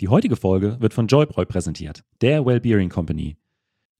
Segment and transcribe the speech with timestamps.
[0.00, 3.36] Die heutige Folge wird von Joybräu präsentiert, der Wellbeering Company.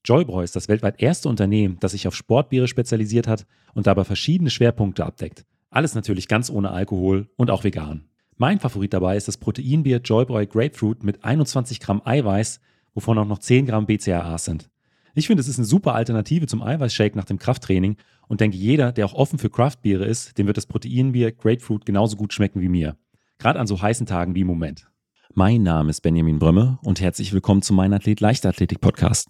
[0.05, 4.51] Joybräu ist das weltweit erste Unternehmen, das sich auf Sportbiere spezialisiert hat und dabei verschiedene
[4.51, 5.45] Schwerpunkte abdeckt.
[5.71, 8.09] Alles natürlich ganz ohne Alkohol und auch vegan.
[8.37, 12.59] Mein Favorit dabei ist das Proteinbier Joybräu Grapefruit mit 21 Gramm Eiweiß,
[12.93, 14.71] wovon auch noch 10 Gramm BCAAs sind.
[15.15, 18.91] Ich finde, es ist eine super Alternative zum Eiweißshake nach dem Krafttraining und denke, jeder,
[18.91, 22.69] der auch offen für Craftbiere ist, dem wird das Proteinbier Grapefruit genauso gut schmecken wie
[22.69, 22.97] mir.
[23.39, 24.89] Gerade an so heißen Tagen wie im Moment.
[25.33, 29.29] Mein Name ist Benjamin Brömme und herzlich willkommen zum Mein Athlet Leichtathletik Podcast.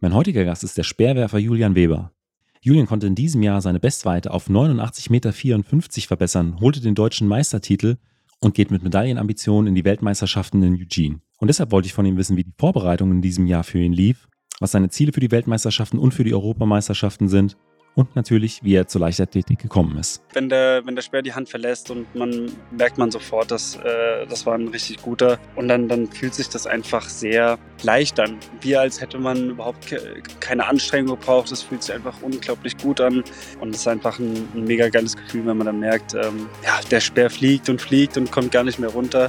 [0.00, 2.12] Mein heutiger Gast ist der Speerwerfer Julian Weber.
[2.60, 7.96] Julian konnte in diesem Jahr seine Bestweite auf 89,54 Meter verbessern, holte den deutschen Meistertitel
[8.40, 11.20] und geht mit Medaillenambitionen in die Weltmeisterschaften in Eugene.
[11.38, 13.92] Und deshalb wollte ich von ihm wissen, wie die Vorbereitung in diesem Jahr für ihn
[13.92, 17.56] lief, was seine Ziele für die Weltmeisterschaften und für die Europameisterschaften sind
[17.98, 20.22] und natürlich, wie er zur Leichtathletik gekommen ist.
[20.32, 24.24] Wenn der, wenn der Speer die Hand verlässt und man merkt man sofort, dass äh,
[24.28, 28.36] das war ein richtig guter und dann, dann fühlt sich das einfach sehr leicht an.
[28.60, 31.50] Wie als hätte man überhaupt ke keine Anstrengung gebraucht.
[31.50, 33.24] Es fühlt sich einfach unglaublich gut an
[33.60, 36.78] und es ist einfach ein, ein mega geiles Gefühl, wenn man dann merkt, ähm, ja,
[36.92, 39.28] der Speer fliegt und fliegt und kommt gar nicht mehr runter.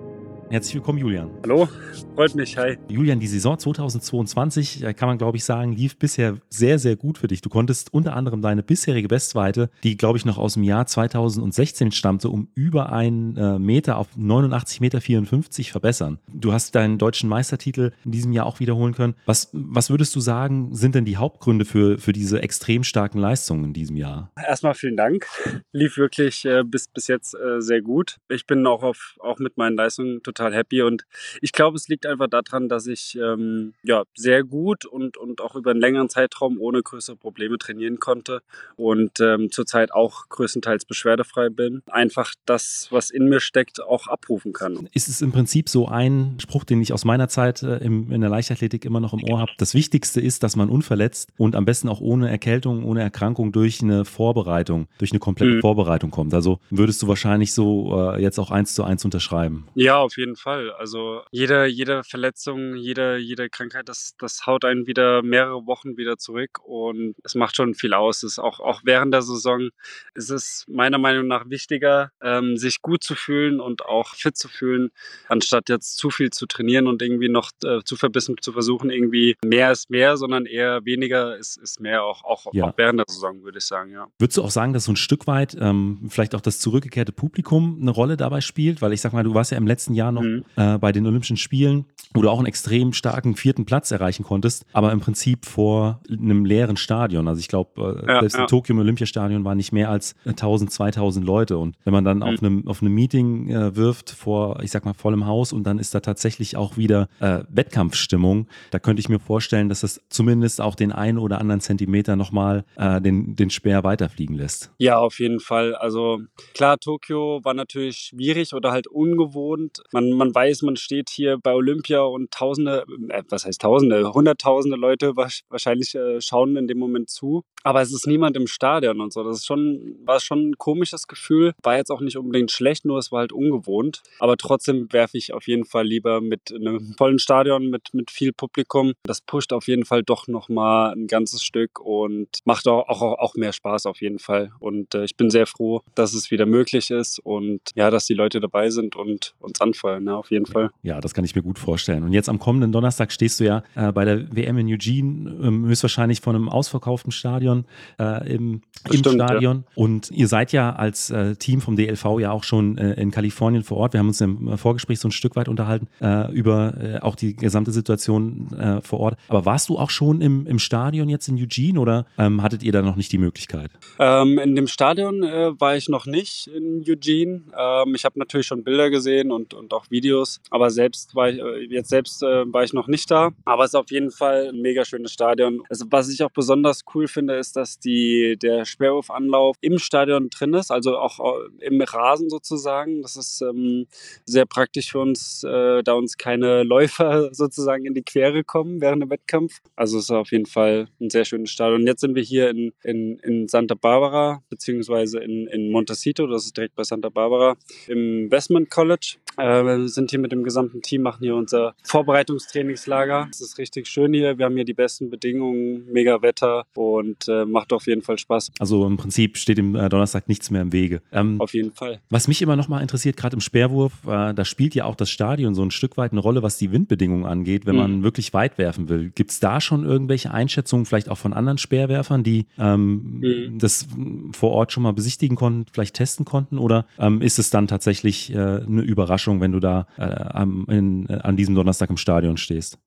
[0.51, 1.31] Herzlich willkommen, Julian.
[1.43, 1.69] Hallo,
[2.13, 2.77] freut mich, hi.
[2.89, 7.17] Julian, die Saison 2022, äh, kann man glaube ich sagen, lief bisher sehr, sehr gut
[7.17, 7.39] für dich.
[7.39, 11.93] Du konntest unter anderem deine bisherige Bestweite, die glaube ich noch aus dem Jahr 2016
[11.93, 16.19] stammte, um über einen äh, Meter auf 89,54 Meter verbessern.
[16.27, 19.15] Du hast deinen deutschen Meistertitel in diesem Jahr auch wiederholen können.
[19.25, 23.63] Was, was würdest du sagen, sind denn die Hauptgründe für, für diese extrem starken Leistungen
[23.63, 24.29] in diesem Jahr?
[24.45, 25.27] Erstmal vielen Dank.
[25.71, 28.17] Lief wirklich äh, bis, bis jetzt äh, sehr gut.
[28.27, 30.81] Ich bin auch, auf, auch mit meinen Leistungen total total happy.
[30.81, 31.05] Und
[31.41, 35.55] ich glaube, es liegt einfach daran, dass ich ähm, ja, sehr gut und, und auch
[35.55, 38.41] über einen längeren Zeitraum ohne größere Probleme trainieren konnte
[38.75, 41.83] und ähm, zurzeit auch größtenteils beschwerdefrei bin.
[41.87, 44.89] Einfach das, was in mir steckt, auch abrufen kann.
[44.93, 48.21] Ist es im Prinzip so ein Spruch, den ich aus meiner Zeit äh, im, in
[48.21, 49.51] der Leichtathletik immer noch im Ohr habe?
[49.57, 53.81] Das Wichtigste ist, dass man unverletzt und am besten auch ohne Erkältung, ohne Erkrankung durch
[53.81, 55.61] eine Vorbereitung, durch eine komplette mhm.
[55.61, 56.33] Vorbereitung kommt.
[56.33, 59.67] Also würdest du wahrscheinlich so äh, jetzt auch eins zu eins unterschreiben?
[59.75, 60.71] Ja, auf jeden jeden Fall.
[60.71, 66.17] Also jede, jede Verletzung, jede, jede Krankheit, das, das haut einen wieder mehrere Wochen wieder
[66.17, 68.23] zurück und es macht schon viel aus.
[68.23, 69.69] Es ist auch, auch während der Saison
[70.13, 74.47] ist es meiner Meinung nach wichtiger, ähm, sich gut zu fühlen und auch fit zu
[74.47, 74.89] fühlen,
[75.27, 79.35] anstatt jetzt zu viel zu trainieren und irgendwie noch äh, zu verbissen zu versuchen, irgendwie
[79.43, 82.65] mehr ist mehr, sondern eher weniger ist, ist mehr, auch, auch, ja.
[82.65, 84.07] auch während der Saison, würde ich sagen, ja.
[84.19, 87.79] Würdest du auch sagen, dass so ein Stück weit ähm, vielleicht auch das zurückgekehrte Publikum
[87.81, 88.81] eine Rolle dabei spielt?
[88.81, 90.43] Weil ich sag mal, du warst ja im letzten Jahr noch noch mhm.
[90.55, 94.65] äh, bei den Olympischen Spielen, wo du auch einen extrem starken vierten Platz erreichen konntest,
[94.73, 97.27] aber im Prinzip vor einem leeren Stadion.
[97.27, 98.41] Also ich glaube, äh, ja, selbst ja.
[98.41, 101.57] in Tokio im Olympiastadion waren nicht mehr als 1000, 2000 Leute.
[101.57, 102.23] Und wenn man dann mhm.
[102.23, 105.79] auf einem auf einem Meeting äh, wirft vor, ich sag mal, vollem Haus und dann
[105.79, 110.61] ist da tatsächlich auch wieder äh, Wettkampfstimmung, da könnte ich mir vorstellen, dass das zumindest
[110.61, 114.71] auch den einen oder anderen Zentimeter nochmal äh, den, den Speer weiterfliegen lässt.
[114.77, 115.75] Ja, auf jeden Fall.
[115.75, 116.21] Also
[116.53, 119.81] klar, Tokio war natürlich schwierig oder halt ungewohnt.
[119.91, 124.77] Man man weiß, man steht hier bei Olympia und Tausende, äh, was heißt Tausende, Hunderttausende
[124.77, 127.43] Leute wahrscheinlich äh, schauen in dem Moment zu.
[127.63, 129.23] Aber es ist niemand im Stadion und so.
[129.23, 131.53] Das ist schon, war schon ein komisches Gefühl.
[131.61, 134.01] War jetzt auch nicht unbedingt schlecht, nur es war halt ungewohnt.
[134.19, 138.33] Aber trotzdem werfe ich auf jeden Fall lieber mit einem vollen Stadion, mit, mit viel
[138.33, 138.93] Publikum.
[139.03, 143.35] Das pusht auf jeden Fall doch nochmal ein ganzes Stück und macht auch, auch, auch
[143.35, 144.51] mehr Spaß auf jeden Fall.
[144.59, 148.13] Und äh, ich bin sehr froh, dass es wieder möglich ist und ja, dass die
[148.13, 150.69] Leute dabei sind und uns anfeuern, ja, auf jeden Fall.
[150.83, 152.03] Ja, das kann ich mir gut vorstellen.
[152.03, 155.65] Und jetzt am kommenden Donnerstag stehst du ja äh, bei der WM in Eugene, ähm,
[155.65, 157.65] höchstwahrscheinlich vor einem ausverkauften Stadion
[157.99, 159.65] äh, im, im Stimmt, Stadion.
[159.67, 159.71] Ja.
[159.75, 163.63] Und ihr seid ja als äh, Team vom DLV ja auch schon äh, in Kalifornien
[163.63, 163.93] vor Ort.
[163.93, 167.35] Wir haben uns im Vorgespräch so ein Stück weit unterhalten äh, über äh, auch die
[167.35, 169.17] gesamte Situation äh, vor Ort.
[169.27, 172.71] Aber warst du auch schon im, im Stadion jetzt in Eugene oder ähm, hattet ihr
[172.71, 173.71] da noch nicht die Möglichkeit?
[173.99, 177.41] Ähm, in dem Stadion war ich noch nicht in Eugene.
[177.57, 180.41] Ähm, ich habe natürlich schon Bilder gesehen und, und auch auch Videos.
[180.49, 183.31] Aber selbst war ich, äh, jetzt selbst äh, war ich noch nicht da.
[183.45, 185.63] Aber es ist auf jeden Fall ein mega schönes Stadion.
[185.69, 190.53] Also, was ich auch besonders cool finde, ist, dass die, der Sperrwurfanlauf im Stadion drin
[190.53, 193.01] ist, also auch äh, im Rasen sozusagen.
[193.01, 193.87] Das ist ähm,
[194.25, 199.01] sehr praktisch für uns, äh, da uns keine Läufer sozusagen in die Quere kommen während
[199.01, 199.59] dem Wettkampf.
[199.75, 201.85] Also es ist auf jeden Fall ein sehr schönes Stadion.
[201.87, 206.57] Jetzt sind wir hier in, in, in Santa Barbara, beziehungsweise in, in Montecito, das ist
[206.57, 207.55] direkt bei Santa Barbara,
[207.87, 209.17] im Westman College.
[209.37, 213.27] Äh, wir sind hier mit dem gesamten Team, machen hier unser Vorbereitungstrainingslager.
[213.31, 214.37] Es ist richtig schön hier.
[214.37, 218.51] Wir haben hier die besten Bedingungen, mega Wetter und äh, macht auf jeden Fall Spaß.
[218.59, 221.01] Also im Prinzip steht im äh, Donnerstag nichts mehr im Wege.
[221.11, 221.99] Ähm, auf jeden Fall.
[222.09, 225.09] Was mich immer noch mal interessiert, gerade im Speerwurf, äh, da spielt ja auch das
[225.09, 227.81] Stadion so ein Stück weit eine Rolle, was die Windbedingungen angeht, wenn mhm.
[227.81, 229.11] man wirklich weit werfen will.
[229.15, 233.59] Gibt es da schon irgendwelche Einschätzungen, vielleicht auch von anderen Speerwerfern, die ähm, mhm.
[233.59, 233.87] das
[234.33, 236.57] vor Ort schon mal besichtigen konnten, vielleicht testen konnten?
[236.57, 241.09] Oder ähm, ist es dann tatsächlich äh, eine Überraschung, wenn du da äh, am, in,
[241.09, 242.77] an diesem Donnerstag im Stadion stehst?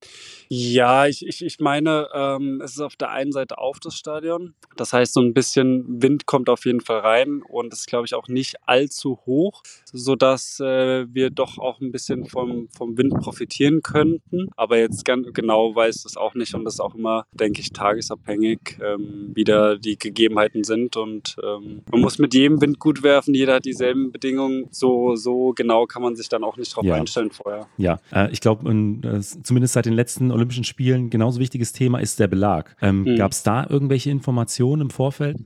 [0.56, 4.54] Ja, ich, ich, ich meine, ähm, es ist auf der einen Seite auf das Stadion.
[4.76, 8.06] Das heißt, so ein bisschen Wind kommt auf jeden Fall rein und es ist, glaube
[8.06, 9.62] ich, auch nicht allzu hoch,
[9.92, 14.48] sodass äh, wir doch auch ein bisschen vom, vom Wind profitieren könnten.
[14.56, 17.72] Aber jetzt ganz genau weiß das auch nicht und das ist auch immer, denke ich,
[17.72, 20.96] tagesabhängig, ähm, wie da die Gegebenheiten sind.
[20.96, 24.68] Und ähm, man muss mit jedem Wind gut werfen, jeder hat dieselben Bedingungen.
[24.70, 26.94] So, so genau kann man sich dann auch nicht drauf ja.
[26.94, 27.66] einstellen vorher.
[27.76, 32.20] Ja, äh, ich glaube, äh, zumindest seit den letzten Olympischen Spielen genauso wichtiges Thema ist
[32.20, 32.76] der Belag.
[32.82, 33.17] Ähm, mhm.
[33.17, 35.38] Gab es da irgendwelche Informationen im Vorfeld?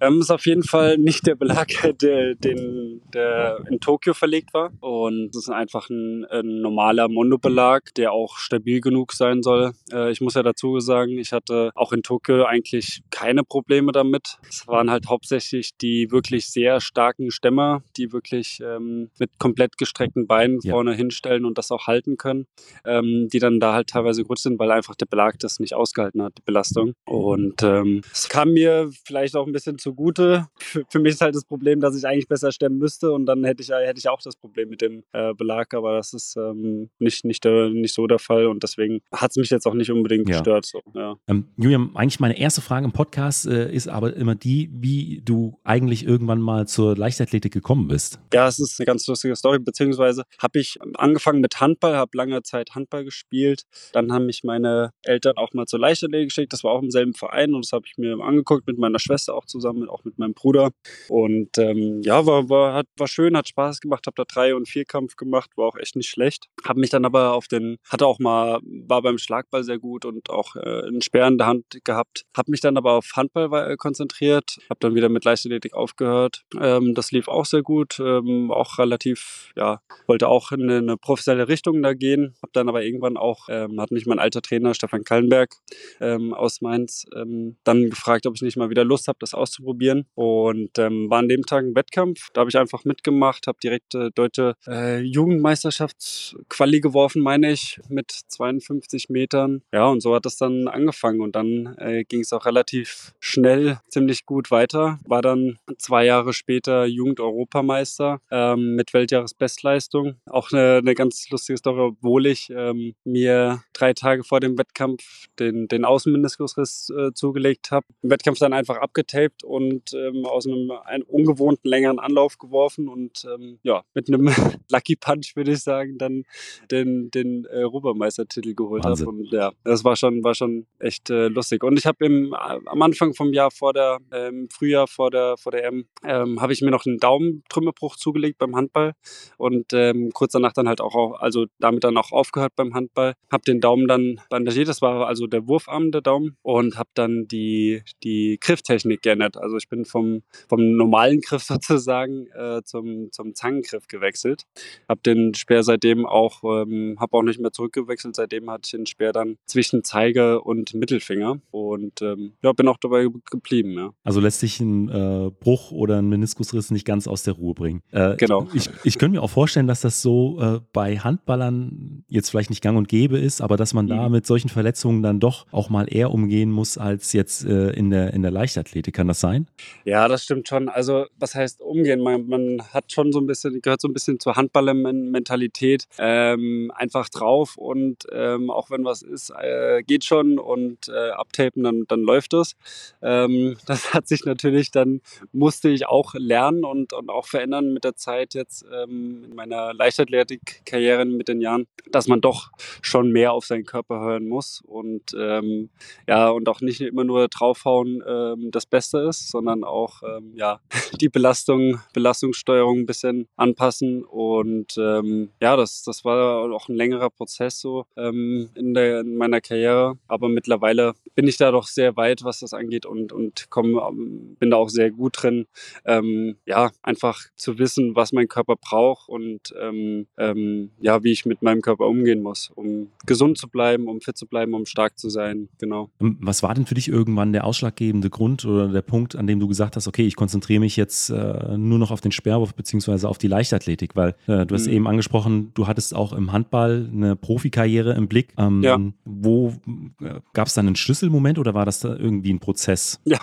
[0.00, 1.68] Ähm, ist auf jeden Fall nicht der Belag,
[2.02, 4.72] der, den, der in Tokio verlegt war.
[4.80, 9.72] Und es ist einfach ein, ein normaler Monobelag, der auch stabil genug sein soll.
[9.92, 14.38] Äh, ich muss ja dazu sagen, ich hatte auch in Tokio eigentlich keine Probleme damit.
[14.48, 20.26] Es waren halt hauptsächlich die wirklich sehr starken Stämmer, die wirklich ähm, mit komplett gestreckten
[20.26, 20.72] Beinen ja.
[20.72, 22.46] vorne hinstellen und das auch halten können,
[22.84, 26.22] ähm, die dann da halt teilweise gut sind, weil einfach der Belag das nicht ausgehalten
[26.22, 26.94] hat, die Belastung.
[27.04, 30.46] Und ähm, es kam mir vielleicht auch ein bisschen zugute.
[30.58, 33.44] Für, für, mich ist halt das Problem, dass ich eigentlich besser stemmen müsste und dann
[33.44, 36.90] hätte ich, hätte ich auch das Problem mit dem äh, Belag, aber das ist ähm,
[36.98, 39.90] nicht, nicht, der, nicht so der Fall und deswegen hat es mich jetzt auch nicht
[39.90, 40.36] unbedingt ja.
[40.36, 40.66] gestört.
[40.66, 41.16] So, ja.
[41.26, 45.58] ähm, Julian, eigentlich meine erste Frage im Podcast äh, ist aber immer die, wie du
[45.64, 48.18] eigentlich irgendwann mal zur Leichtathletik gekommen bist.
[48.32, 52.42] Ja, es ist eine ganz lustige Story, beziehungsweise habe ich angefangen mit Handball, habe lange
[52.42, 56.72] Zeit Handball gespielt, dann haben mich meine Eltern auch mal zur Leichtathletik geschickt, das war
[56.72, 59.88] auch im selben Verein und das habe ich mir angeguckt mit meiner Schwester auch zusammen,
[59.88, 60.70] auch mit meinem Bruder.
[61.08, 64.68] Und ähm, ja, war, war, hat, war schön, hat Spaß gemacht, habe da Drei- und
[64.68, 66.46] Vierkampf gemacht, war auch echt nicht schlecht.
[66.64, 70.30] Habe mich dann aber auf den, hatte auch mal, war beim Schlagball sehr gut und
[70.30, 72.24] auch äh, einen Speer in der Hand gehabt.
[72.36, 76.44] Habe mich dann aber auf Handball äh, konzentriert, habe dann wieder mit Leichtathletik aufgehört.
[76.60, 80.96] Ähm, das lief auch sehr gut, ähm, auch relativ, ja, wollte auch in eine, eine
[80.96, 82.34] professionelle Richtung da gehen.
[82.42, 85.54] Habe dann aber irgendwann auch, ähm, hat mich mein alter Trainer Stefan Kallenberg
[86.00, 90.06] ähm, aus Mainz ähm, dann gefragt, ob ich nicht mal wieder Lust habe, das auszuprobieren.
[90.14, 92.28] Und ähm, war an dem Tag ein Wettkampf.
[92.32, 98.10] Da habe ich einfach mitgemacht, habe direkt äh, deutsche äh, Jugendmeisterschaftsquali geworfen, meine ich, mit
[98.10, 99.62] 52 Metern.
[99.72, 101.20] Ja, und so hat das dann angefangen.
[101.20, 104.98] Und dann äh, ging es auch relativ schnell, ziemlich gut weiter.
[105.04, 110.16] War dann zwei Jahre später Jugend-Europameister ähm, mit Weltjahresbestleistung.
[110.26, 115.26] Auch eine, eine ganz lustige Story, obwohl ich ähm, mir drei Tage vor dem Wettkampf
[115.38, 117.86] den, den Außenmeniskusriss äh, zugelegt habe.
[118.02, 122.88] Im Wettkampf dann einfach abgetaped getippt und ähm, aus einem, einem ungewohnten längeren Anlauf geworfen
[122.88, 124.28] und ähm, ja, mit einem
[124.70, 126.24] Lucky Punch, würde ich sagen, dann
[126.70, 129.04] den, den äh, Europameistertitel geholt habe.
[129.06, 131.62] Und ja, das war schon, war schon echt äh, lustig.
[131.64, 135.52] Und ich habe im am Anfang vom Jahr vor der, ähm, Frühjahr vor der, vor
[135.52, 138.92] der M, ähm, habe ich mir noch einen Daumentrümmerbruch zugelegt beim Handball
[139.36, 143.14] und ähm, kurz danach dann halt auch, also damit dann auch aufgehört beim Handball.
[143.30, 147.26] Habe den Daumen dann bandagiert, das war also der Wurfarm der Daumen und habe dann
[147.28, 149.38] die, die Grifftechnik geändert.
[149.38, 154.42] Also ich bin vom, vom normalen Griff sozusagen äh, zum, zum Zangengriff gewechselt.
[154.88, 158.16] Habe den Speer seitdem auch, ähm, habe auch nicht mehr zurückgewechselt.
[158.16, 162.76] Seitdem hatte ich den Speer dann zwischen Zeige und Mittelfinger und ähm, ja, bin auch
[162.78, 163.72] dabei geblieben.
[163.72, 163.90] Ja.
[164.04, 167.82] Also lässt sich ein äh, Bruch oder ein Meniskusriss nicht ganz aus der Ruhe bringen.
[167.90, 168.48] Äh, genau.
[168.52, 172.62] Ich, ich könnte mir auch vorstellen, dass das so äh, bei Handballern jetzt vielleicht nicht
[172.62, 173.90] gang und gäbe ist, aber dass man mhm.
[173.90, 177.90] da mit solchen Verletzungen dann doch auch mal eher umgehen muss als jetzt äh, in,
[177.90, 178.97] der, in der Leichtathletik.
[178.98, 179.28] Kann das sein?
[179.28, 179.46] ein?
[179.84, 180.68] Ja, das stimmt schon.
[180.68, 182.00] Also, was heißt umgehen?
[182.00, 187.08] Man, man hat schon so ein bisschen, gehört so ein bisschen zur Handballer-Mentalität ähm, einfach
[187.08, 192.00] drauf und ähm, auch wenn was ist, äh, geht schon und äh, abtapen, dann, dann
[192.00, 192.56] läuft es.
[193.02, 195.00] Ähm, das hat sich natürlich dann,
[195.32, 199.74] musste ich auch lernen und, und auch verändern mit der Zeit jetzt ähm, in meiner
[199.74, 202.50] Leichtathletik-Karriere mit den Jahren, dass man doch
[202.82, 205.70] schon mehr auf seinen Körper hören muss und ähm,
[206.06, 210.60] ja, und auch nicht immer nur draufhauen ähm, das Beste ist, sondern auch ähm, ja,
[211.00, 214.04] die Belastung, Belastungssteuerung ein bisschen anpassen.
[214.04, 219.16] Und ähm, ja, das, das war auch ein längerer Prozess so ähm, in, der, in
[219.16, 219.98] meiner Karriere.
[220.08, 224.36] Aber mittlerweile bin ich da doch sehr weit, was das angeht und, und komm, ähm,
[224.38, 225.46] bin da auch sehr gut drin.
[225.84, 231.26] Ähm, ja, einfach zu wissen, was mein Körper braucht und ähm, ähm, ja, wie ich
[231.26, 234.98] mit meinem Körper umgehen muss, um gesund zu bleiben, um fit zu bleiben, um stark
[234.98, 235.48] zu sein.
[235.58, 235.90] Genau.
[235.98, 239.48] Was war denn für dich irgendwann der ausschlaggebende Grund oder der Punkt, an dem du
[239.48, 243.18] gesagt hast, okay, ich konzentriere mich jetzt äh, nur noch auf den Sperrwurf beziehungsweise auf
[243.18, 244.72] die Leichtathletik, weil äh, du hast mhm.
[244.72, 248.32] eben angesprochen, du hattest auch im Handball eine Profikarriere im Blick.
[248.38, 248.78] Ähm, ja.
[249.04, 249.54] Wo
[250.00, 253.00] äh, gab es dann einen Schlüsselmoment oder war das da irgendwie ein Prozess?
[253.04, 253.18] Ja,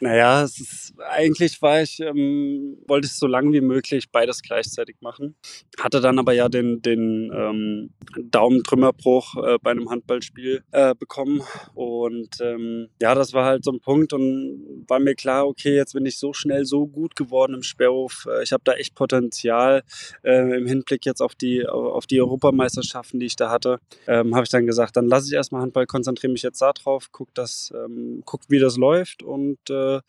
[0.00, 4.96] naja, es ist, eigentlich war ich, ähm, wollte ich so lange wie möglich beides gleichzeitig
[5.00, 5.36] machen.
[5.80, 11.42] Hatte dann aber ja den, den ähm, Daumentrümmerbruch äh, bei einem Handballspiel äh, bekommen.
[11.74, 15.94] Und ähm, ja, das war halt so ein Punkt und war mir klar, okay, jetzt
[15.94, 18.26] bin ich so schnell so gut geworden im Sperrhof.
[18.30, 19.82] Äh, ich habe da echt Potenzial
[20.22, 23.78] äh, im Hinblick jetzt auf die, auf die Europameisterschaften, die ich da hatte.
[24.06, 27.08] Ähm, habe ich dann gesagt, dann lasse ich erstmal Handball, konzentriere mich jetzt da drauf,
[27.12, 30.00] guck, das, ähm, guck wie das läuft und äh, äh,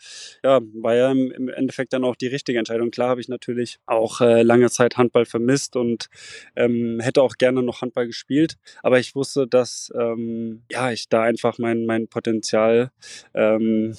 [0.43, 2.91] ja, war ja im, Endeffekt dann auch die richtige Entscheidung.
[2.91, 6.07] Klar habe ich natürlich auch äh, lange Zeit Handball vermisst und
[6.55, 11.23] ähm, hätte auch gerne noch Handball gespielt, aber ich wusste, dass ähm, ja, ich da
[11.23, 12.91] einfach mein, mein Potenzial,
[13.33, 13.95] ähm,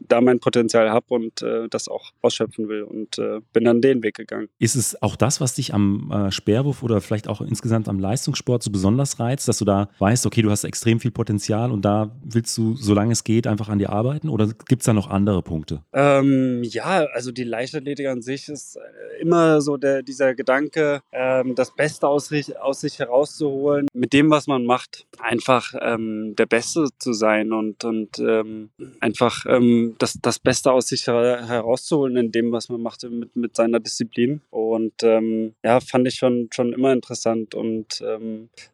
[0.00, 4.02] da mein Potenzial habe und äh, das auch ausschöpfen will und äh, bin dann den
[4.02, 4.48] Weg gegangen.
[4.58, 8.62] Ist es auch das, was dich am äh, Sperrwurf oder vielleicht auch insgesamt am Leistungssport
[8.62, 12.14] so besonders reizt, dass du da weißt, okay, du hast extrem viel Potenzial und da
[12.24, 14.28] willst du, solange es geht, einfach an dir arbeiten?
[14.28, 15.82] Oder gibt es da noch noch andere Punkte?
[15.92, 21.54] Ähm, ja, also die Leichtathletik an sich ist äh, immer so der, dieser Gedanke, ähm,
[21.54, 26.88] das Beste aus, aus, sich herauszuholen, mit dem, was man macht, einfach ähm, der Beste
[26.98, 28.70] zu sein und, und ähm,
[29.00, 33.56] einfach ähm, das, das Beste aus sich herauszuholen in dem, was man macht mit, mit
[33.56, 34.40] seiner Disziplin.
[34.50, 38.02] Und ähm, ja, fand ich schon, schon immer interessant und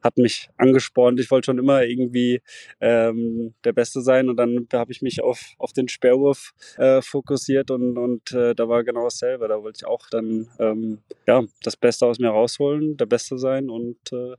[0.02, 1.20] hat mich angespornt.
[1.20, 2.40] Ich wollte schon immer irgendwie
[2.80, 7.70] der Beste sein und dann habe ich mich auf, auf den Sperr Werwolf äh, fokussiert
[7.70, 9.48] und, und äh, da war genau dasselbe.
[9.48, 13.70] Da wollte ich auch dann ähm, ja, das Beste aus mir rausholen, der Beste sein
[13.70, 14.34] und äh,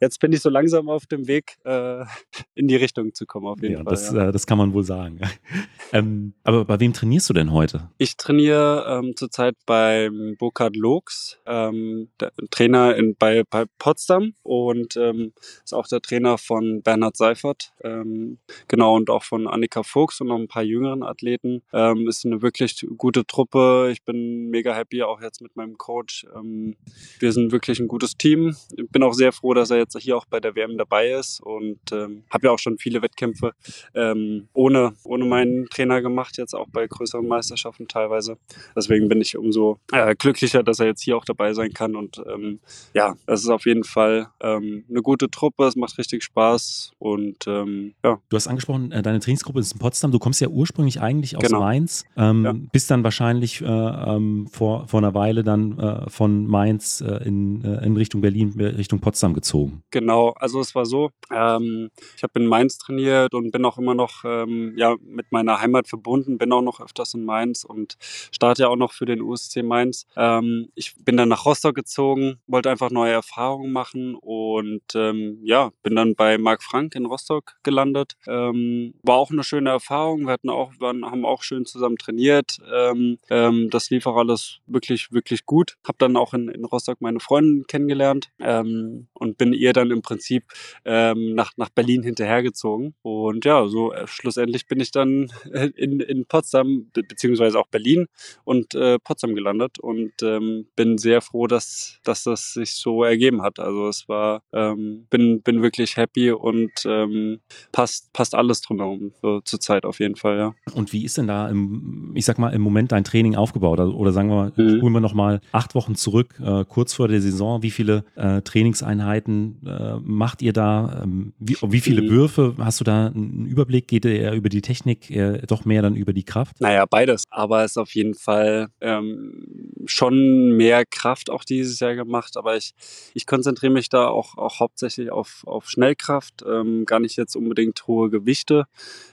[0.00, 2.04] jetzt bin ich so langsam auf dem Weg, äh,
[2.54, 3.90] in die Richtung zu kommen, auf jeden ja, Fall.
[3.90, 4.28] Das, ja.
[4.28, 5.20] Äh, das kann man wohl sagen.
[5.92, 7.90] ähm, aber bei wem trainierst du denn heute?
[7.98, 12.08] Ich trainiere ähm, zurzeit beim Burkhard Looks, ähm,
[12.50, 15.32] Trainer in, bei, bei Potsdam und ähm,
[15.64, 18.38] ist auch der Trainer von Bernhard Seifert, ähm,
[18.68, 21.25] genau, und auch von Annika Fuchs und noch ein paar jüngeren Athleten.
[21.26, 21.62] Athleten.
[21.72, 23.90] Ähm, ist eine wirklich gute Truppe.
[23.90, 26.24] Ich bin mega happy auch jetzt mit meinem Coach.
[26.36, 26.76] Ähm,
[27.18, 28.54] wir sind wirklich ein gutes Team.
[28.76, 31.40] Ich bin auch sehr froh, dass er jetzt hier auch bei der WM dabei ist
[31.40, 33.52] und ähm, habe ja auch schon viele Wettkämpfe
[33.94, 38.38] ähm, ohne, ohne meinen Trainer gemacht, jetzt auch bei größeren Meisterschaften teilweise.
[38.76, 42.22] Deswegen bin ich umso äh, glücklicher, dass er jetzt hier auch dabei sein kann und
[42.32, 42.60] ähm,
[42.94, 45.64] ja, das ist auf jeden Fall ähm, eine gute Truppe.
[45.64, 48.20] Es macht richtig Spaß und ähm, ja.
[48.28, 50.12] Du hast angesprochen, äh, deine Trainingsgruppe ist in Potsdam.
[50.12, 51.60] Du kommst ja ursprünglich eigentlich aus genau.
[51.60, 52.54] Mainz, ähm, ja.
[52.72, 57.64] bist dann wahrscheinlich äh, ähm, vor, vor einer Weile dann äh, von Mainz äh, in,
[57.64, 59.82] äh, in Richtung Berlin, äh, Richtung Potsdam gezogen.
[59.90, 63.94] Genau, also es war so, ähm, ich habe in Mainz trainiert und bin auch immer
[63.94, 68.62] noch ähm, ja, mit meiner Heimat verbunden, bin auch noch öfters in Mainz und starte
[68.62, 70.06] ja auch noch für den USC Mainz.
[70.16, 75.70] Ähm, ich bin dann nach Rostock gezogen, wollte einfach neue Erfahrungen machen und ähm, ja,
[75.82, 78.16] bin dann bei Marc Frank in Rostock gelandet.
[78.26, 82.58] war auch eine schöne Erfahrung, wir hatten auch, waren, haben auch schön zusammen trainiert.
[82.72, 85.76] Ähm, ähm, das lief auch alles wirklich, wirklich gut.
[85.86, 90.02] Hab dann auch in, in Rostock meine Freundin kennengelernt ähm, und bin ihr dann im
[90.02, 90.44] Prinzip
[90.84, 92.94] ähm, nach, nach Berlin hinterhergezogen.
[93.02, 95.28] Und ja, so äh, schlussendlich bin ich dann
[95.76, 98.06] in, in Potsdam, be beziehungsweise auch Berlin
[98.44, 103.42] und äh, Potsdam gelandet und ähm, bin sehr froh, dass, dass das sich so ergeben
[103.42, 103.58] hat.
[103.58, 107.40] Also es war, ähm, bin, bin wirklich happy und ähm,
[107.72, 110.54] passt, passt alles drumherum so zur Zeit auf jeden Fall, ja.
[110.74, 113.80] Und wie ist denn da, im, ich sag mal, im Moment dein Training aufgebaut?
[113.80, 114.76] Also, oder sagen wir mal, mhm.
[114.76, 117.62] spulen wir nochmal acht Wochen zurück, äh, kurz vor der Saison.
[117.62, 121.02] Wie viele äh, Trainingseinheiten äh, macht ihr da?
[121.04, 122.10] Ähm, wie, wie, viele mhm.
[122.10, 122.54] Würfe?
[122.58, 123.88] Hast du da einen Überblick?
[123.88, 125.12] Geht er eher über die Technik,
[125.46, 126.60] doch mehr dann über die Kraft?
[126.60, 127.24] Naja, beides.
[127.30, 132.36] Aber es ist auf jeden Fall ähm, schon mehr Kraft auch dieses Jahr gemacht.
[132.36, 132.72] Aber ich,
[133.14, 137.86] ich konzentriere mich da auch, auch hauptsächlich auf, auf Schnellkraft, ähm, gar nicht jetzt unbedingt
[137.86, 138.66] hohe Gewichte.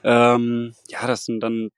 [0.04, 1.70] Ähm, ja, das sind dann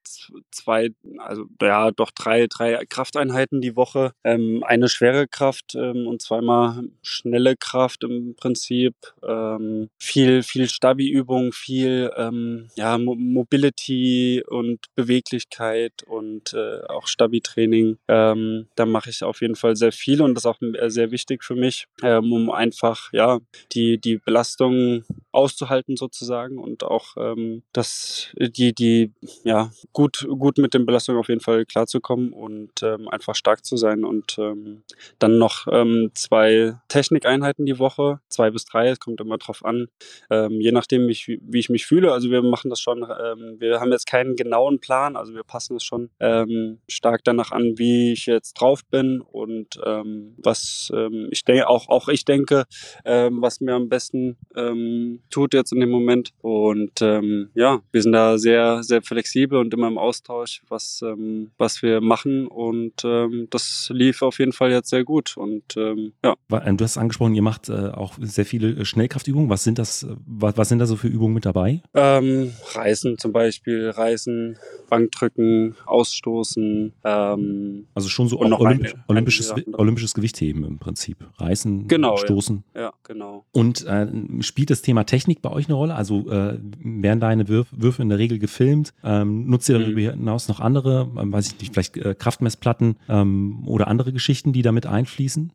[0.52, 4.14] zwei, also ja, doch drei, drei Krafteinheiten die Woche.
[4.24, 8.96] Ähm, eine schwere Kraft ähm, und zweimal schnelle Kraft im Prinzip.
[9.28, 17.98] Ähm, viel, viel Stabi-Übung, viel ähm, ja, Mo Mobility und Beweglichkeit und äh, auch Stabi-Training.
[18.08, 21.12] Ähm, da mache ich auf jeden Fall sehr viel und das ist auch äh, sehr
[21.12, 23.40] wichtig für mich, ähm, um einfach ja
[23.72, 25.04] die, die Belastung
[25.36, 29.12] auszuhalten sozusagen und auch ähm, das, die, die,
[29.44, 33.78] ja, gut, gut mit den Belastungen auf jeden Fall klarzukommen und ähm, einfach stark zu
[33.78, 34.84] sein und ähm,
[35.20, 39.88] dann noch ähm, zwei Technikeinheiten die Woche, zwei bis drei, es kommt immer drauf an,
[40.30, 42.14] ähm, je nachdem, ich, wie ich mich fühle.
[42.14, 45.76] Also wir machen das schon, ähm, wir haben jetzt keinen genauen Plan, also wir passen
[45.76, 51.28] es schon ähm, stark danach an, wie ich jetzt drauf bin und ähm, was ähm,
[51.32, 52.66] ich denke, auch, auch ich denke,
[53.04, 56.32] ähm, was mir am besten ähm, tut jetzt in dem Moment.
[56.42, 61.52] Und ähm, ja, wir sind da sehr, sehr flexibel und immer im Austausch, was, ähm,
[61.58, 62.48] was wir machen.
[62.48, 65.36] Und ähm, das lief auf jeden Fall jetzt sehr gut.
[65.38, 66.36] Und ähm, ja.
[66.50, 69.50] Du hast angesprochen, ihr macht äh, auch sehr viele äh, Schnellkraftübungen.
[69.50, 71.82] Was sind das, was, was sind da so für Übungen mit dabei?
[71.94, 74.58] Ähm, Reißen zum Beispiel, Reißen,
[74.90, 76.94] Bankdrücken, Ausstoßen.
[77.04, 81.26] Ähm, also schon so Olympisch, eine, olympisches, eine olympisches Gewichtheben im Prinzip.
[81.38, 82.64] Reißen, genau, Stoßen.
[82.74, 83.46] Ja, ja genau.
[83.52, 84.08] Und äh,
[84.42, 85.96] spielt das Thema Technik bei euch eine Rolle?
[85.96, 88.94] Also äh, werden deine Würf Würfe in der Regel gefilmt?
[89.04, 90.20] Ähm, nutzt ihr darüber mhm.
[90.20, 94.62] hinaus noch andere, ähm, weiß ich nicht, vielleicht äh, Kraftmessplatten ähm, oder andere Geschichten, die
[94.62, 95.52] damit einfließen?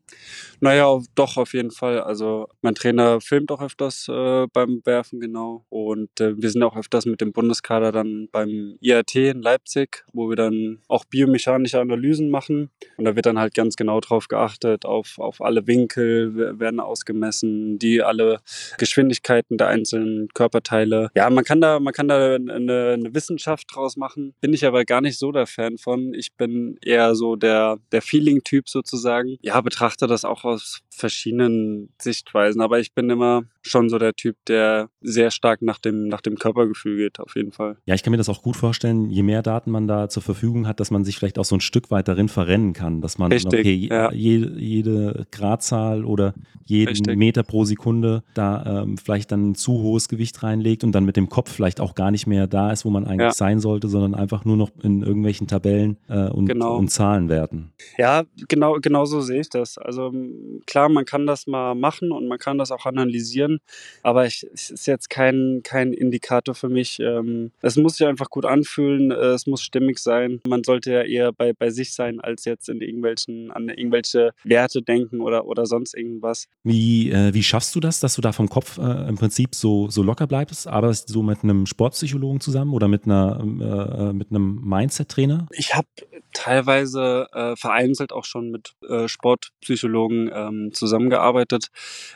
[0.60, 2.00] Naja, doch, auf jeden Fall.
[2.00, 5.64] Also mein Trainer filmt auch öfters äh, beim Werfen, genau.
[5.68, 10.28] Und äh, wir sind auch öfters mit dem Bundeskader dann beim IAT in Leipzig, wo
[10.28, 12.70] wir dann auch biomechanische Analysen machen.
[12.96, 17.78] Und da wird dann halt ganz genau drauf geachtet, auf, auf alle Winkel werden ausgemessen,
[17.78, 18.40] die alle
[18.78, 21.10] Geschwindigkeiten der einzelnen Körperteile.
[21.14, 22.52] Ja, man kann da, man kann da eine,
[22.92, 24.34] eine Wissenschaft draus machen.
[24.40, 26.14] Bin ich aber gar nicht so der Fan von.
[26.14, 29.36] Ich bin eher so der, der Feeling-Typ sozusagen.
[29.42, 34.36] Ja, betrachte das auch aus verschiedenen Sichtweisen, aber ich bin immer schon so der Typ,
[34.46, 37.76] der sehr stark nach dem, nach dem Körpergefühl geht, auf jeden Fall.
[37.86, 40.66] Ja, ich kann mir das auch gut vorstellen, je mehr Daten man da zur Verfügung
[40.66, 43.32] hat, dass man sich vielleicht auch so ein Stück weit darin verrennen kann, dass man
[43.32, 44.12] Richtig, okay, ja.
[44.12, 47.16] jede, jede Gradzahl oder jeden Richtig.
[47.16, 51.16] Meter pro Sekunde da ähm, vielleicht dann ein zu hohes Gewicht reinlegt und dann mit
[51.16, 53.32] dem Kopf vielleicht auch gar nicht mehr da ist, wo man eigentlich ja.
[53.32, 56.76] sein sollte, sondern einfach nur noch in irgendwelchen Tabellen äh, und, genau.
[56.76, 57.72] und Zahlenwerten.
[57.98, 59.78] Ja, genau, genau so sehe ich das.
[59.78, 60.12] Also
[60.66, 63.49] klar, man kann das mal machen und man kann das auch analysieren,
[64.02, 67.00] aber ich, es ist jetzt kein, kein Indikator für mich.
[67.00, 70.40] Ähm, es muss sich einfach gut anfühlen, äh, es muss stimmig sein.
[70.46, 74.82] Man sollte ja eher bei, bei sich sein, als jetzt in irgendwelchen, an irgendwelche Werte
[74.82, 76.48] denken oder, oder sonst irgendwas.
[76.62, 79.88] Wie, äh, wie schaffst du das, dass du da vom Kopf äh, im Prinzip so,
[79.88, 80.66] so locker bleibst?
[80.66, 85.46] Arbeitest du so mit einem Sportpsychologen zusammen oder mit, einer, äh, mit einem Mindset-Trainer?
[85.52, 85.88] Ich habe
[86.32, 91.68] teilweise äh, vereinzelt auch schon mit äh, Sportpsychologen ähm, zusammengearbeitet,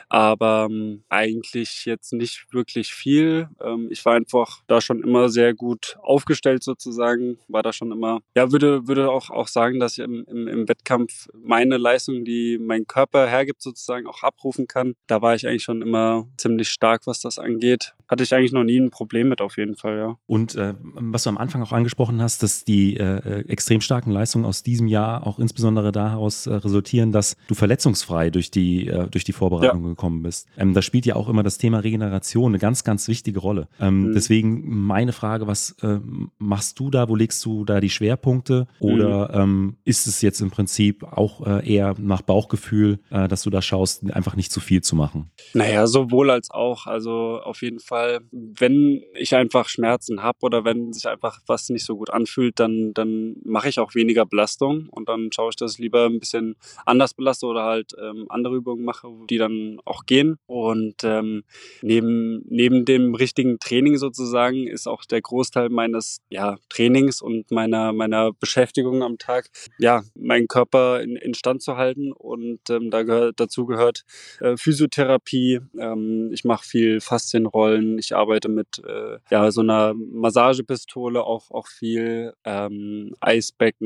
[0.09, 3.49] aber ähm, eigentlich jetzt nicht wirklich viel.
[3.61, 8.21] Ähm, ich war einfach da schon immer sehr gut aufgestellt sozusagen, war da schon immer,
[8.35, 12.57] ja, würde, würde auch, auch sagen, dass ich im, im, im Wettkampf meine Leistung, die
[12.59, 14.95] mein Körper hergibt, sozusagen auch abrufen kann.
[15.07, 17.93] Da war ich eigentlich schon immer ziemlich stark, was das angeht.
[18.07, 20.17] Hatte ich eigentlich noch nie ein Problem mit auf jeden Fall, ja.
[20.27, 24.11] Und äh, was du am Anfang auch angesprochen hast, dass die äh, äh extrem starken
[24.11, 29.07] Leistungen aus diesem Jahr auch insbesondere daraus äh, resultieren, dass du verletzungsfrei durch die, äh,
[29.09, 29.89] durch die Vorbereitung ja.
[29.89, 30.47] gekommen bist.
[30.57, 33.67] Ähm, da spielt ja auch immer das Thema Regeneration eine ganz, ganz wichtige Rolle.
[33.79, 34.13] Ähm, mhm.
[34.13, 35.99] Deswegen meine Frage, was äh,
[36.37, 37.09] machst du da?
[37.09, 38.67] Wo legst du da die Schwerpunkte?
[38.79, 39.41] Oder mhm.
[39.41, 43.61] ähm, ist es jetzt im Prinzip auch äh, eher nach Bauchgefühl, äh, dass du da
[43.61, 45.31] schaust, einfach nicht zu viel zu machen?
[45.53, 46.85] Naja, sowohl als auch.
[46.85, 51.85] Also auf jeden Fall, wenn ich einfach Schmerzen habe oder wenn sich einfach was nicht
[51.85, 55.73] so gut anfühlt, dann, dann mache ich auch weniger Belastung und dann schaue ich, dass
[55.73, 56.55] ich lieber ein bisschen
[56.85, 60.37] anders belaste oder halt ähm, andere Übungen mache, die dann auch gehen.
[60.45, 61.43] Und ähm,
[61.81, 67.93] neben, neben dem richtigen Training sozusagen ist auch der Großteil meines ja, Trainings und meiner,
[67.93, 72.11] meiner Beschäftigung am Tag, ja, meinen Körper in, in Stand zu halten.
[72.11, 74.03] Und ähm, da gehört, dazu gehört
[74.39, 75.61] äh, Physiotherapie.
[75.77, 77.97] Ähm, ich mache viel Faszienrollen.
[77.97, 83.84] Ich arbeite mit äh, ja, so einer Massagepistole auch, auch viel ähm, Eisbecken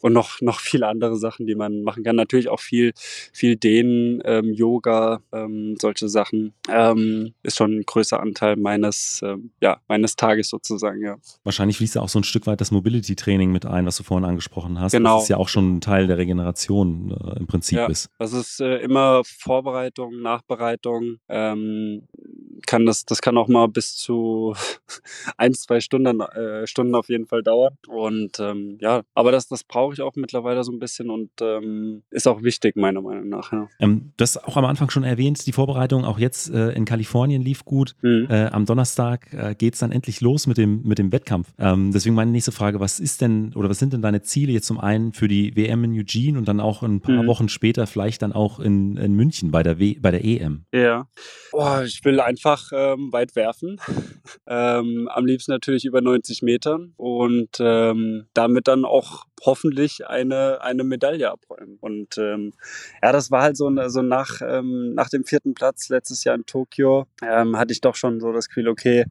[0.00, 2.16] und noch, noch viele andere Sachen, die man machen kann.
[2.16, 2.92] Natürlich auch viel,
[3.32, 6.52] viel Dehnen, ähm, Yoga, ähm, solche Sachen.
[6.68, 11.16] Ähm, ist schon ein größer Anteil meines, äh, ja, meines Tages sozusagen, ja.
[11.42, 14.24] Wahrscheinlich fließt ja auch so ein Stück weit das Mobility-Training mit ein, was du vorhin
[14.24, 14.92] angesprochen hast.
[14.92, 15.16] Genau.
[15.16, 18.08] Das ist ja auch schon ein Teil der Regeneration äh, im Prinzip ja, ist.
[18.18, 21.18] Das ist äh, immer Vorbereitung, Nachbereitung.
[22.66, 24.54] Kann das, das kann auch mal bis zu
[25.36, 27.76] ein, zwei Stunden, äh, Stunden auf jeden Fall dauern.
[27.88, 32.02] Und ähm, ja, aber das, das brauche ich auch mittlerweile so ein bisschen und ähm,
[32.10, 33.52] ist auch wichtig, meiner Meinung nach.
[33.52, 33.68] Ja.
[33.80, 37.42] Ähm, du hast auch am Anfang schon erwähnt, die Vorbereitung auch jetzt äh, in Kalifornien
[37.42, 37.94] lief gut.
[38.02, 38.26] Mhm.
[38.30, 41.52] Äh, am Donnerstag äh, geht es dann endlich los mit dem, mit dem Wettkampf.
[41.58, 44.66] Ähm, deswegen meine nächste Frage, was ist denn oder was sind denn deine Ziele jetzt
[44.66, 47.26] zum einen für die WM in Eugene und dann auch ein paar mhm.
[47.26, 50.64] Wochen später vielleicht dann auch in, in München bei der, w, bei der EM?
[50.72, 51.06] Ja,
[51.52, 53.80] oh, ich will einfach ähm, weit werfen.
[54.46, 60.84] ähm, am liebsten natürlich über 90 Metern und ähm, damit dann auch hoffentlich eine, eine
[60.84, 61.78] Medaille abräumen.
[61.80, 62.52] Und ähm,
[63.02, 66.46] ja, das war halt so, so nach, ähm, nach dem vierten Platz letztes Jahr in
[66.46, 69.04] Tokio, ähm, hatte ich doch schon so das Gefühl, okay,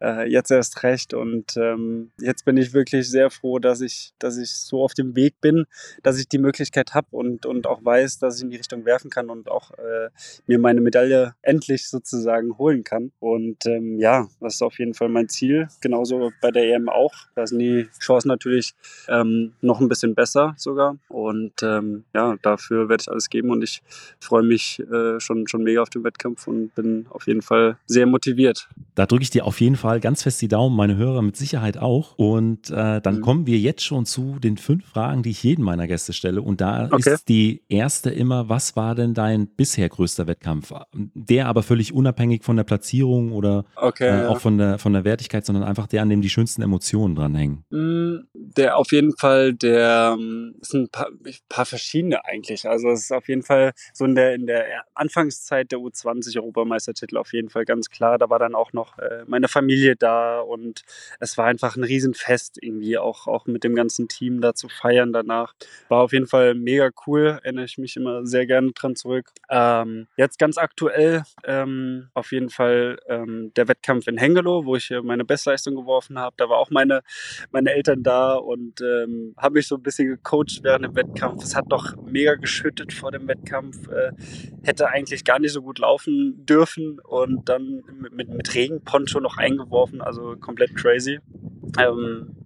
[0.00, 1.14] äh, jetzt erst recht.
[1.14, 5.14] Und ähm, jetzt bin ich wirklich sehr froh, dass ich, dass ich so auf dem
[5.16, 5.66] Weg bin,
[6.02, 9.10] dass ich die Möglichkeit habe und, und auch weiß, dass ich in die Richtung werfen
[9.10, 10.10] kann und auch äh,
[10.46, 13.12] mir meine Medaille endlich sozusagen holen kann.
[13.20, 15.68] Und ähm, ja, das ist auf jeden Fall mein Ziel.
[15.80, 17.12] Genauso bei der EM auch.
[17.34, 18.74] Da sind die Chancen natürlich
[19.08, 20.96] ähm, noch noch ein bisschen besser sogar.
[21.08, 23.82] Und ähm, ja, dafür werde ich alles geben und ich
[24.18, 28.06] freue mich äh, schon, schon mega auf den Wettkampf und bin auf jeden Fall sehr
[28.06, 28.68] motiviert.
[28.94, 31.76] Da drücke ich dir auf jeden Fall ganz fest die Daumen, meine Hörer mit Sicherheit
[31.76, 32.14] auch.
[32.16, 33.20] Und äh, dann mhm.
[33.20, 36.40] kommen wir jetzt schon zu den fünf Fragen, die ich jedem meiner Gäste stelle.
[36.40, 37.14] Und da okay.
[37.14, 40.72] ist die erste immer, was war denn dein bisher größter Wettkampf?
[40.94, 45.04] Der aber völlig unabhängig von der Platzierung oder okay, äh, auch von der, von der
[45.04, 47.64] Wertigkeit, sondern einfach der, an dem die schönsten Emotionen dranhängen.
[47.70, 51.08] Mm, der auf jeden Fall der der ähm, es sind ein paar,
[51.48, 52.68] paar verschiedene eigentlich.
[52.68, 57.16] Also es ist auf jeden Fall so in der in der Anfangszeit der U20 Europameistertitel
[57.16, 58.18] auf jeden Fall ganz klar.
[58.18, 60.82] Da war dann auch noch äh, meine Familie da und
[61.20, 65.12] es war einfach ein Riesenfest irgendwie auch auch mit dem ganzen Team da zu feiern
[65.12, 65.54] danach.
[65.88, 67.40] War auf jeden Fall mega cool.
[67.42, 69.32] Erinnere ich mich immer sehr gerne dran zurück.
[69.50, 74.92] Ähm, jetzt ganz aktuell ähm, auf jeden Fall ähm, der Wettkampf in Hengelo, wo ich
[75.02, 76.36] meine Bestleistung geworfen habe.
[76.38, 77.02] Da war auch meine
[77.50, 81.42] meine Eltern da und ähm, haben mich so ein bisschen gecoacht während dem Wettkampf.
[81.42, 83.88] Es hat doch mega geschüttet vor dem Wettkampf.
[83.88, 84.12] Äh,
[84.64, 89.38] hätte eigentlich gar nicht so gut laufen dürfen und dann mit, mit, mit Regenponcho noch
[89.38, 91.20] eingeworfen, also komplett crazy.
[91.78, 92.36] Ähm,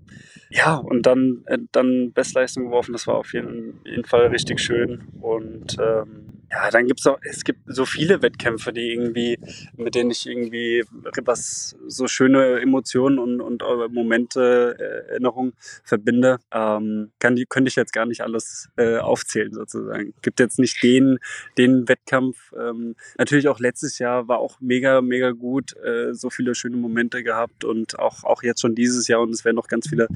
[0.50, 2.92] ja, und dann, äh, dann Bestleistung geworfen.
[2.92, 5.08] Das war auf jeden, jeden Fall richtig schön.
[5.20, 9.38] Und ähm, ja, dann gibt's auch, es gibt so viele Wettkämpfe, die irgendwie,
[9.76, 10.84] mit denen ich irgendwie
[11.24, 15.52] was so schöne Emotionen und, und Momente, äh, Erinnerungen
[15.84, 16.38] verbinde.
[16.52, 20.12] Ähm, kann die, könnte ich jetzt gar nicht alles äh, aufzählen sozusagen.
[20.22, 21.18] Gibt jetzt nicht den,
[21.56, 22.52] den Wettkampf.
[22.58, 27.22] Ähm, natürlich auch letztes Jahr war auch mega, mega gut, äh, so viele schöne Momente
[27.22, 30.08] gehabt und auch, auch jetzt schon dieses Jahr und es werden noch ganz viele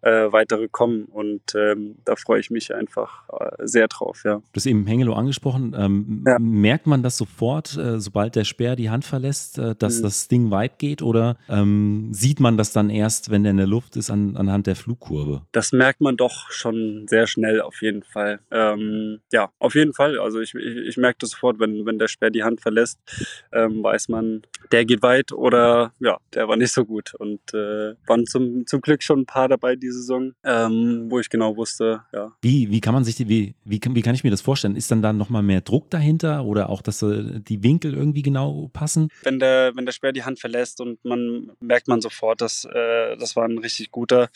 [0.00, 4.36] äh, weitere kommen und ähm, da freue ich mich einfach äh, sehr drauf, ja.
[4.36, 6.38] Du hast eben Hengelo angesprochen ähm, ja.
[6.38, 10.02] Merkt man das sofort, äh, sobald der Speer die Hand verlässt, äh, dass mhm.
[10.02, 13.66] das Ding weit geht oder ähm, sieht man das dann erst, wenn der in der
[13.66, 15.42] Luft ist, an, anhand der Flugkurve?
[15.52, 18.40] Das merkt man doch schon sehr schnell auf jeden Fall.
[18.50, 20.18] Ähm, ja, auf jeden Fall.
[20.18, 22.98] Also ich, ich, ich merke das sofort, wenn, wenn der Speer die Hand verlässt,
[23.52, 27.14] ähm, weiß man, der geht weit oder ja, der war nicht so gut.
[27.14, 31.28] Und äh, waren zum, zum Glück schon ein paar dabei diese Saison, ähm, wo ich
[31.28, 32.32] genau wusste, ja.
[32.40, 34.76] Wie, wie kann man sich die, wie, wie, wie kann ich mir das vorstellen?
[34.76, 35.71] Ist dann da nochmal mehr Druck?
[35.72, 39.08] Druck dahinter oder auch, dass äh, die Winkel irgendwie genau passen?
[39.22, 43.16] Wenn der, wenn der Speer die Hand verlässt und man merkt man sofort, dass äh,
[43.16, 44.28] das war ein richtig guter.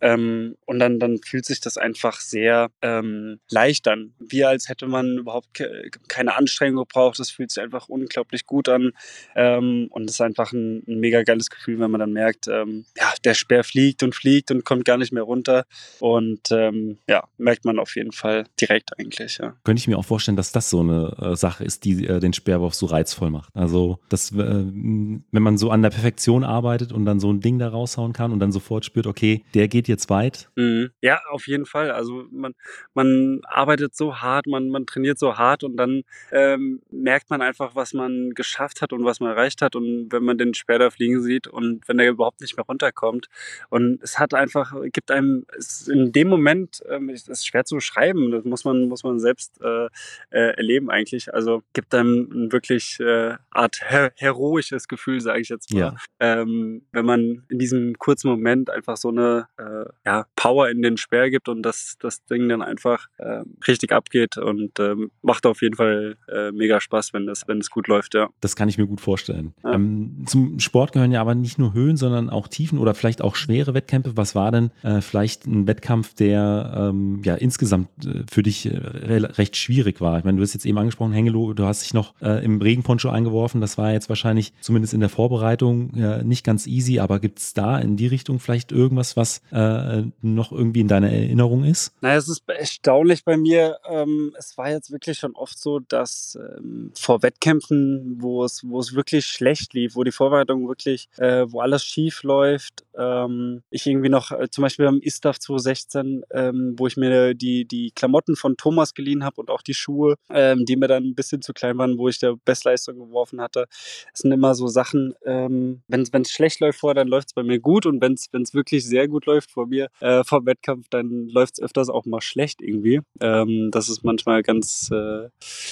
[0.00, 4.14] Ähm, und dann, dann fühlt sich das einfach sehr ähm, leicht an.
[4.20, 7.18] Wie als hätte man überhaupt ke keine Anstrengung gebraucht.
[7.18, 8.92] Das fühlt sich einfach unglaublich gut an.
[9.34, 12.84] Ähm, und es ist einfach ein, ein, mega geiles Gefühl, wenn man dann merkt, ähm,
[12.96, 15.64] ja, der Speer fliegt und fliegt und kommt gar nicht mehr runter.
[15.98, 19.38] Und ähm, ja, merkt man auf jeden Fall direkt eigentlich.
[19.38, 19.56] Ja.
[19.64, 22.20] Könnte ich mir auch vorstellen, dass das so so eine äh, Sache ist, die äh,
[22.20, 23.50] den Speerwurf so reizvoll macht.
[23.54, 27.58] Also, das, äh, wenn man so an der Perfektion arbeitet und dann so ein Ding
[27.58, 30.50] da raushauen kann und dann sofort spürt, okay, der geht jetzt weit.
[30.56, 30.90] Mhm.
[31.00, 31.90] Ja, auf jeden Fall.
[31.90, 32.52] Also man,
[32.94, 37.74] man arbeitet so hart, man, man trainiert so hart und dann ähm, merkt man einfach,
[37.74, 39.76] was man geschafft hat und was man erreicht hat.
[39.76, 43.28] Und wenn man den Speer da fliegen sieht und wenn der überhaupt nicht mehr runterkommt.
[43.70, 45.46] Und es hat einfach, gibt einem,
[45.88, 49.60] in dem Moment, ähm, es ist schwer zu beschreiben, das muss man, muss man selbst
[49.62, 49.88] äh,
[50.30, 51.32] äh, erleben eigentlich.
[51.32, 55.78] Also gibt einem ein wirklich äh, Art her heroisches Gefühl, sage ich jetzt mal.
[55.80, 55.94] Ja.
[56.20, 60.96] Ähm, wenn man in diesem kurzen Moment einfach so eine äh, ja, Power in den
[60.96, 65.62] Speer gibt und das, das Ding dann einfach äh, richtig abgeht und ähm, macht auf
[65.62, 68.28] jeden Fall äh, mega Spaß, wenn es wenn es gut läuft, ja.
[68.40, 69.54] Das kann ich mir gut vorstellen.
[69.64, 69.74] Ja.
[69.74, 73.36] Ähm, zum Sport gehören ja aber nicht nur Höhen, sondern auch Tiefen oder vielleicht auch
[73.36, 74.16] schwere Wettkämpfe.
[74.16, 78.76] Was war denn äh, vielleicht ein Wettkampf, der ähm, ja insgesamt äh, für dich äh,
[78.76, 80.18] recht schwierig war?
[80.18, 83.08] Ich meine, du hast jetzt eben angesprochen, Hengelo, du hast dich noch äh, im Regenponcho
[83.08, 83.60] eingeworfen.
[83.60, 87.54] Das war jetzt wahrscheinlich zumindest in der Vorbereitung ja, nicht ganz easy, aber gibt es
[87.54, 91.92] da in die Richtung vielleicht irgendwas, was äh, noch irgendwie in deiner Erinnerung ist?
[92.00, 93.78] Naja, es ist erstaunlich bei mir.
[93.88, 98.80] Ähm, es war jetzt wirklich schon oft so, dass ähm, vor Wettkämpfen, wo es, wo
[98.80, 103.86] es wirklich schlecht lief, wo die Vorbereitung wirklich, äh, wo alles schief läuft, ähm, ich
[103.86, 108.36] irgendwie noch, äh, zum Beispiel beim ISTAF 2016, ähm, wo ich mir die, die Klamotten
[108.36, 111.52] von Thomas geliehen habe und auch die Schuhe, ähm, die mir dann ein bisschen zu
[111.52, 113.66] klein waren, wo ich der Bestleistung geworfen hatte.
[114.12, 117.42] Es sind immer so Sachen, ähm, wenn es schlecht läuft vorher, dann läuft es bei
[117.42, 121.28] mir gut und wenn es wirklich sehr gut läuft vor mir, äh, vor Wettkampf, dann
[121.28, 123.00] läuft es öfters auch mal schlecht irgendwie.
[123.20, 125.28] Ähm, das ist manchmal ganz, äh,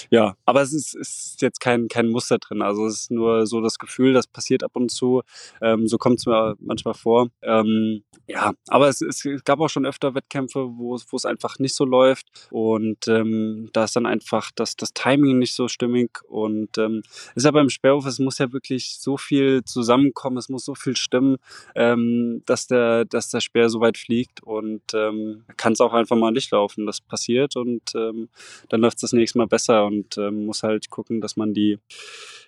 [0.09, 2.61] ja, aber es ist, ist jetzt kein, kein Muster drin.
[2.61, 5.21] Also es ist nur so das Gefühl, das passiert ab und zu.
[5.61, 7.29] Ähm, so kommt es mir manchmal vor.
[7.43, 11.85] Ähm, ja, aber es, es gab auch schon öfter Wettkämpfe, wo es einfach nicht so
[11.85, 17.03] läuft und ähm, da ist dann einfach das, das Timing nicht so stimmig und ähm,
[17.35, 20.95] ist ja beim Sperrhof, es muss ja wirklich so viel zusammenkommen, es muss so viel
[20.97, 21.37] stimmen,
[21.75, 26.15] ähm, dass der, dass der Speer so weit fliegt und ähm, kann es auch einfach
[26.15, 26.85] mal nicht laufen.
[26.85, 28.29] Das passiert und ähm,
[28.69, 31.79] dann läuft es das nächste Mal besser und ähm, muss halt gucken, dass man die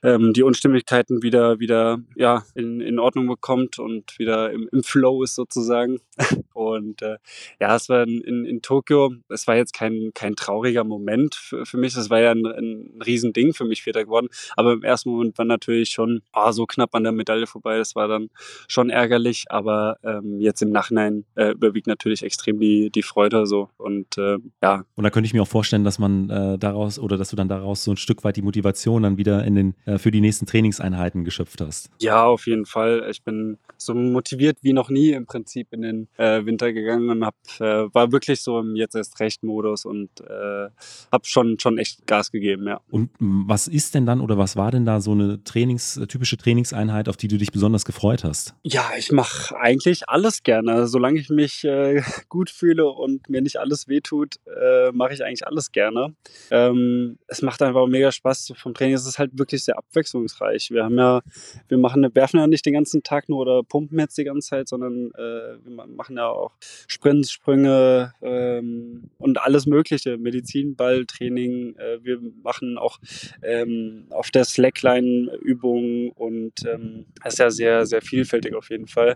[0.03, 5.23] ähm, die Unstimmigkeiten wieder, wieder ja, in, in Ordnung bekommt und wieder im, im Flow
[5.23, 5.99] ist sozusagen.
[6.53, 7.17] Und äh,
[7.59, 11.67] ja, es war in, in, in Tokio, es war jetzt kein, kein trauriger Moment für,
[11.67, 14.27] für mich, es war ja ein, ein Riesending für mich Vierter geworden.
[14.55, 17.95] Aber im ersten Moment war natürlich schon oh, so knapp an der Medaille vorbei, das
[17.95, 18.29] war dann
[18.67, 23.69] schon ärgerlich, aber ähm, jetzt im Nachhinein äh, überwiegt natürlich extrem die, die Freude so
[23.77, 24.83] und äh, ja.
[24.95, 27.47] Und da könnte ich mir auch vorstellen, dass man äh, daraus oder dass du dann
[27.47, 30.45] daraus so ein Stück weit die Motivation dann wieder in den äh, für die nächsten
[30.45, 31.89] Trainingseinheiten geschöpft hast.
[31.99, 33.07] Ja, auf jeden Fall.
[33.09, 37.25] Ich bin so motiviert wie noch nie im Prinzip in den äh, Winter gegangen und
[37.25, 41.86] hab, äh, war wirklich so im jetzt erst recht Modus und habe schon schon echt
[42.05, 42.81] Gas gegeben, ja.
[42.89, 47.09] Und was ist denn dann oder was war denn da so eine Trainings typische Trainingseinheit,
[47.09, 48.55] auf die du dich besonders gefreut hast?
[48.63, 53.57] Ja, ich mache eigentlich alles gerne, solange ich mich äh, gut fühle und mir nicht
[53.57, 56.15] alles wehtut, äh, mache ich eigentlich alles gerne.
[56.51, 58.95] Ähm, es macht einfach mega Spaß vom Training.
[58.95, 60.71] Es ist halt wirklich sehr abwechslungsreich.
[60.71, 61.21] Wir haben ja,
[61.67, 64.67] wir machen, werfen ja nicht den ganzen Tag nur oder pumpen jetzt die ganze Zeit,
[64.67, 66.53] sondern äh, wir machen ja auch
[66.87, 71.75] Sprints, Sprünge ähm, und alles Mögliche, Medizinballtraining.
[71.77, 72.99] Äh, wir machen auch
[73.43, 78.87] ähm, auf der Slackline Übungen und ähm, das ist ja sehr, sehr vielfältig auf jeden
[78.87, 79.15] Fall.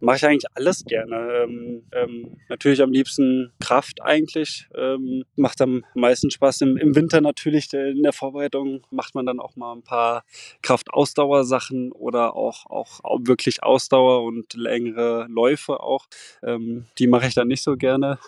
[0.00, 1.44] Mache ich eigentlich alles gerne.
[1.44, 4.68] Ähm, ähm, natürlich am liebsten Kraft eigentlich.
[4.74, 9.40] Ähm, macht am meisten Spaß im, im Winter natürlich in der Vorbereitung macht man dann
[9.40, 10.24] auch mal ein paar
[10.62, 16.06] Kraftausdauersachen oder auch, auch wirklich Ausdauer und längere Läufe auch.
[16.42, 18.18] Ähm, die mache ich dann nicht so gerne.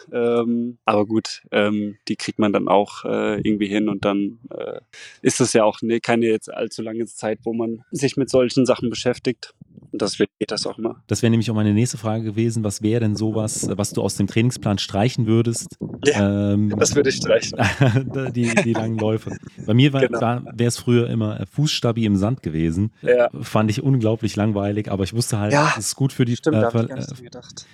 [0.84, 4.80] Aber gut, die kriegt man dann auch äh, irgendwie hin und dann äh,
[5.22, 8.66] ist es ja auch ne, keine jetzt allzu lange Zeit, wo man sich mit solchen
[8.66, 9.54] Sachen beschäftigt.
[9.96, 10.96] Und das geht das auch mal.
[11.06, 12.62] Das wäre nämlich auch meine nächste Frage gewesen.
[12.64, 15.78] Was wäre denn sowas, was du aus dem Trainingsplan streichen würdest?
[16.04, 17.58] Ja, ähm, das würde ich streichen.
[18.34, 19.34] die, die langen Läufe.
[19.64, 20.20] Bei mir genau.
[20.20, 22.92] wäre es früher immer Fußstabi im Sand gewesen.
[23.00, 23.30] Ja.
[23.40, 26.58] Fand ich unglaublich langweilig, aber ich wusste halt, ja, es ist gut für die stimmt,
[26.58, 27.02] äh, Ver äh,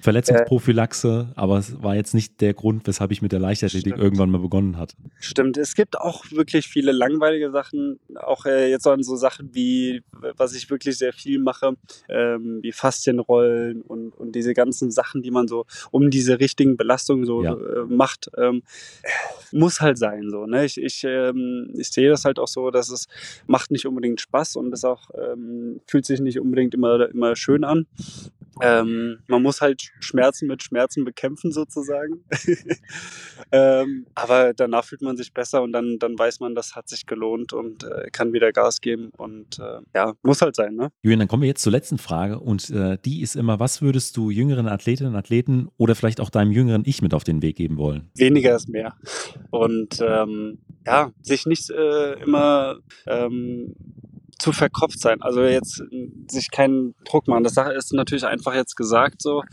[0.01, 4.01] Verletzungsprophylaxe, aber es war jetzt nicht der Grund, weshalb ich mit der Leichtathletik stimmt.
[4.01, 4.95] irgendwann mal begonnen hat.
[5.19, 10.05] Stimmt, es gibt auch wirklich viele langweilige Sachen, auch äh, jetzt an so Sachen wie,
[10.37, 11.75] was ich wirklich sehr viel mache,
[12.13, 17.25] ähm, wie Faszienrollen und, und diese ganzen Sachen, die man so um diese richtigen Belastungen
[17.25, 17.55] so ja.
[17.55, 18.63] äh, macht, ähm,
[19.53, 20.47] muss halt sein so.
[20.47, 20.65] Ne?
[20.65, 23.07] Ich, ich, ähm, ich sehe das halt auch so, dass es
[23.47, 27.65] macht nicht unbedingt Spaß und es auch ähm, fühlt sich nicht unbedingt immer, immer schön
[27.65, 27.87] an.
[28.61, 32.25] Ähm, man muss halt Schmerzen mit Schmerzen bekämpfen sozusagen.
[33.53, 37.07] ähm, aber danach fühlt man sich besser und dann, dann weiß man, das hat sich
[37.07, 40.75] gelohnt und äh, kann wieder Gas geben und äh, ja, muss halt sein.
[40.75, 40.91] Ne?
[41.03, 44.17] Julian, dann kommen wir jetzt zur letzten Frage und äh, die ist immer, was würdest
[44.17, 47.57] du jüngeren Athletinnen und Athleten oder vielleicht auch deinem jüngeren Ich mit auf den Weg
[47.57, 48.11] geben wollen?
[48.17, 48.95] Weniger ist mehr.
[49.51, 53.75] Und ähm, ja, sich nicht äh, immer ähm,
[54.43, 55.23] zu verkopft sein.
[55.23, 55.85] Also jetzt
[56.27, 57.45] sich keinen Druck machen.
[57.45, 59.45] Das Sache ist natürlich einfach jetzt gesagt so,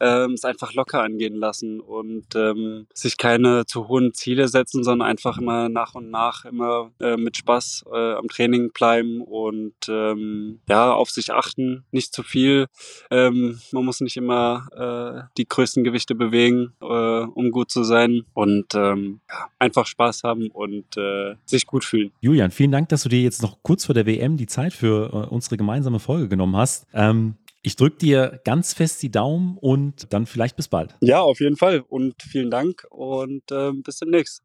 [0.00, 5.08] ähm, es einfach locker angehen lassen und ähm, sich keine zu hohen Ziele setzen, sondern
[5.08, 10.60] einfach immer nach und nach immer äh, mit Spaß äh, am Training bleiben und ähm,
[10.68, 12.66] ja auf sich achten, nicht zu viel.
[13.10, 18.24] Ähm, man muss nicht immer äh, die größten Gewichte bewegen, äh, um gut zu sein
[18.34, 22.12] und ähm, ja, einfach Spaß haben und äh, sich gut fühlen.
[22.20, 25.12] Julian, vielen Dank, dass du dir jetzt noch kurz vor der WM die Zeit für
[25.12, 26.86] äh, unsere gemeinsame Folge genommen hast.
[26.92, 30.96] Ähm, ich drücke dir ganz fest die Daumen und dann vielleicht bis bald.
[31.00, 31.80] Ja, auf jeden Fall.
[31.80, 34.42] Und vielen Dank und äh, bis demnächst.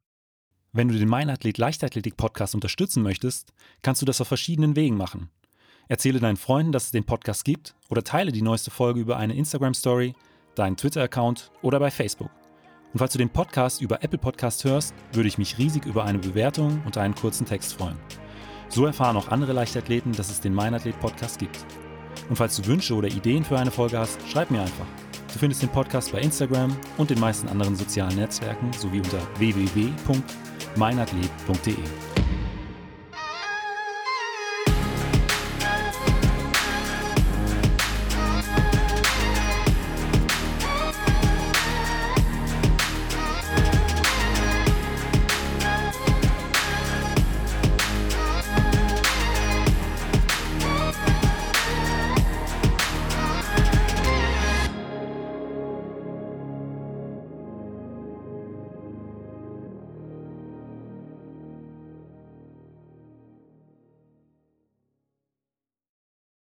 [0.71, 5.29] Wenn du den Meinathlet Leichtathletik Podcast unterstützen möchtest, kannst du das auf verschiedenen Wegen machen.
[5.87, 9.35] Erzähle deinen Freunden, dass es den Podcast gibt oder teile die neueste Folge über eine
[9.35, 10.13] Instagram Story,
[10.53, 12.29] deinen Twitter-Account oder bei Facebook.
[12.93, 16.19] Und falls du den Podcast über Apple Podcast hörst, würde ich mich riesig über eine
[16.19, 17.97] Bewertung und einen kurzen Text freuen.
[18.69, 21.65] So erfahren auch andere Leichtathleten, dass es den Meinathlet-Podcast gibt.
[22.29, 24.85] Und falls du Wünsche oder Ideen für eine Folge hast, schreib mir einfach.
[25.33, 31.75] Du findest den Podcast bei Instagram und den meisten anderen sozialen Netzwerken sowie unter www.meinathlet.de.